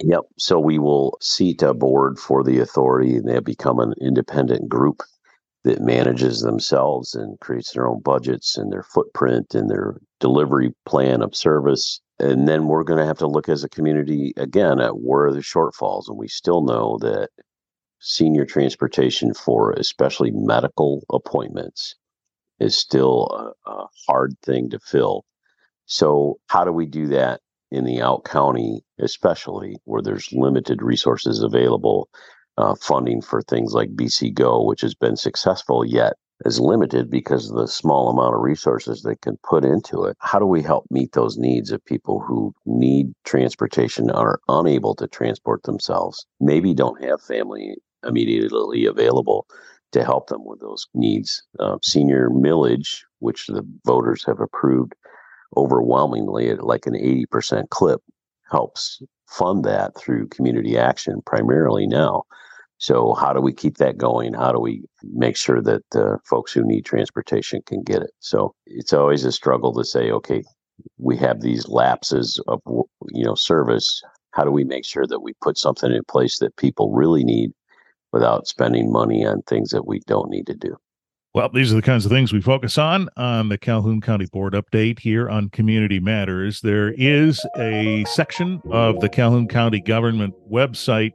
yep. 0.01 0.21
So 0.37 0.59
we 0.59 0.79
will 0.79 1.17
seat 1.21 1.61
a 1.63 1.73
board 1.73 2.19
for 2.19 2.43
the 2.43 2.59
authority, 2.59 3.17
and 3.17 3.27
they 3.27 3.39
become 3.39 3.79
an 3.79 3.93
independent 3.99 4.69
group 4.69 5.01
that 5.63 5.81
manages 5.81 6.41
themselves 6.41 7.13
and 7.13 7.39
creates 7.39 7.71
their 7.71 7.87
own 7.87 8.01
budgets 8.01 8.57
and 8.57 8.71
their 8.71 8.83
footprint 8.83 9.53
and 9.53 9.69
their 9.69 9.97
delivery 10.19 10.73
plan 10.85 11.21
of 11.21 11.35
service. 11.35 12.01
And 12.19 12.47
then 12.47 12.67
we're 12.67 12.83
going 12.83 12.99
to 12.99 13.05
have 13.05 13.19
to 13.19 13.27
look 13.27 13.47
as 13.47 13.63
a 13.63 13.69
community 13.69 14.33
again 14.37 14.79
at 14.79 14.99
where 14.99 15.25
are 15.25 15.33
the 15.33 15.39
shortfalls. 15.39 16.07
And 16.07 16.17
we 16.17 16.27
still 16.27 16.63
know 16.63 16.97
that 17.01 17.29
senior 18.01 18.45
transportation 18.45 19.33
for 19.33 19.73
especially 19.73 20.31
medical 20.31 21.03
appointments 21.11 21.95
is 22.59 22.75
still 22.75 23.53
a, 23.65 23.69
a, 23.69 23.87
hard 24.07 24.35
thing 24.43 24.69
to 24.71 24.79
fill. 24.79 25.23
So, 25.85 26.39
how 26.47 26.65
do 26.65 26.71
we 26.71 26.87
do 26.87 27.07
that 27.07 27.41
in 27.69 27.85
the 27.85 28.01
out 28.01 28.25
county, 28.25 28.83
especially 28.99 29.77
where 29.85 30.01
there's 30.01 30.31
limited 30.31 30.81
resources 30.81 31.41
available? 31.41 32.09
Uh, 32.57 32.75
funding 32.75 33.21
for 33.21 33.41
things 33.41 33.73
like 33.73 33.95
BC 33.95 34.33
Go, 34.33 34.61
which 34.61 34.81
has 34.81 34.93
been 34.93 35.15
successful, 35.15 35.85
yet 35.85 36.13
is 36.45 36.59
limited 36.59 37.09
because 37.09 37.49
of 37.49 37.55
the 37.55 37.67
small 37.67 38.09
amount 38.09 38.35
of 38.35 38.41
resources 38.41 39.01
they 39.01 39.15
can 39.15 39.37
put 39.43 39.63
into 39.63 40.03
it. 40.03 40.17
How 40.19 40.37
do 40.37 40.45
we 40.45 40.61
help 40.61 40.85
meet 40.89 41.13
those 41.13 41.37
needs 41.37 41.71
of 41.71 41.83
people 41.85 42.19
who 42.19 42.53
need 42.65 43.13
transportation, 43.23 44.11
are 44.11 44.39
unable 44.47 44.95
to 44.95 45.07
transport 45.07 45.63
themselves, 45.63 46.25
maybe 46.39 46.73
don't 46.73 47.01
have 47.03 47.21
family 47.21 47.77
immediately 48.03 48.85
available 48.85 49.47
to 49.91 50.03
help 50.03 50.27
them 50.27 50.45
with 50.45 50.59
those 50.59 50.87
needs. 50.93 51.43
Uh, 51.59 51.77
senior 51.83 52.29
millage, 52.29 53.03
which 53.19 53.47
the 53.47 53.65
voters 53.85 54.23
have 54.25 54.39
approved 54.39 54.93
overwhelmingly 55.57 56.49
at 56.49 56.63
like 56.63 56.85
an 56.85 56.93
80% 56.93 57.69
clip, 57.69 58.01
helps 58.49 59.01
fund 59.27 59.63
that 59.65 59.95
through 59.97 60.27
community 60.27 60.77
action 60.77 61.21
primarily 61.25 61.87
now. 61.87 62.23
So, 62.77 63.13
how 63.13 63.31
do 63.31 63.41
we 63.41 63.53
keep 63.53 63.77
that 63.77 63.97
going? 63.97 64.33
How 64.33 64.51
do 64.51 64.59
we 64.59 64.83
make 65.03 65.37
sure 65.37 65.61
that 65.61 65.83
uh, 65.93 66.17
folks 66.25 66.51
who 66.51 66.63
need 66.63 66.83
transportation 66.83 67.61
can 67.67 67.83
get 67.83 68.01
it? 68.01 68.09
So, 68.19 68.55
it's 68.65 68.91
always 68.91 69.23
a 69.23 69.31
struggle 69.31 69.71
to 69.73 69.83
say, 69.83 70.09
okay, 70.09 70.43
we 70.97 71.15
have 71.17 71.41
these 71.41 71.67
lapses 71.67 72.41
of 72.47 72.59
you 72.65 73.23
know 73.23 73.35
service. 73.35 74.01
How 74.31 74.43
do 74.43 74.51
we 74.51 74.63
make 74.63 74.85
sure 74.85 75.05
that 75.05 75.19
we 75.19 75.33
put 75.43 75.57
something 75.57 75.91
in 75.91 76.01
place 76.09 76.39
that 76.39 76.55
people 76.55 76.91
really 76.91 77.23
need 77.23 77.51
without 78.11 78.47
spending 78.47 78.91
money 78.91 79.25
on 79.25 79.41
things 79.43 79.69
that 79.71 79.87
we 79.87 80.01
don't 80.07 80.29
need 80.29 80.47
to 80.47 80.55
do? 80.55 80.77
Well, 81.33 81.49
these 81.53 81.71
are 81.71 81.77
the 81.77 81.81
kinds 81.81 82.05
of 82.05 82.11
things 82.11 82.33
we 82.33 82.41
focus 82.41 82.77
on 82.77 83.07
on 83.15 83.47
the 83.47 83.57
Calhoun 83.57 84.01
County 84.01 84.25
Board 84.25 84.51
update 84.53 84.99
here 84.99 85.29
on 85.29 85.49
Community 85.49 85.97
Matters. 85.97 86.59
There 86.59 86.93
is 86.97 87.39
a 87.57 88.03
section 88.03 88.61
of 88.69 88.99
the 88.99 89.07
Calhoun 89.07 89.47
County 89.47 89.79
government 89.79 90.33
website 90.51 91.13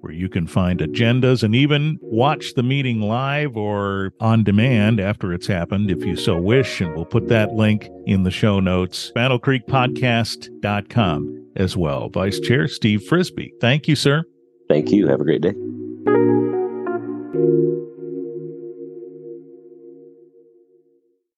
where 0.00 0.12
you 0.12 0.28
can 0.28 0.46
find 0.46 0.78
agendas 0.78 1.42
and 1.42 1.56
even 1.56 1.98
watch 2.02 2.54
the 2.54 2.62
meeting 2.62 3.00
live 3.00 3.56
or 3.56 4.12
on 4.20 4.44
demand 4.44 5.00
after 5.00 5.32
it's 5.32 5.48
happened 5.48 5.90
if 5.90 6.04
you 6.04 6.14
so 6.14 6.40
wish. 6.40 6.80
And 6.80 6.94
we'll 6.94 7.04
put 7.04 7.26
that 7.26 7.54
link 7.54 7.88
in 8.06 8.22
the 8.22 8.30
show 8.30 8.60
notes, 8.60 9.10
battlecreekpodcast.com 9.16 11.46
as 11.56 11.76
well. 11.76 12.08
Vice 12.10 12.38
Chair 12.38 12.68
Steve 12.68 13.02
Frisbie, 13.02 13.52
thank 13.60 13.88
you, 13.88 13.96
sir. 13.96 14.22
Thank 14.68 14.92
you. 14.92 15.08
Have 15.08 15.20
a 15.20 15.24
great 15.24 15.42
day. 15.42 15.54